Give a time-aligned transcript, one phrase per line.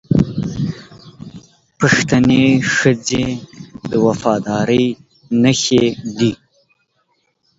[1.79, 2.43] پښتنې
[2.75, 3.25] ښځې
[3.89, 4.85] د وفادارۍ
[5.41, 5.85] نښې
[6.17, 6.31] دي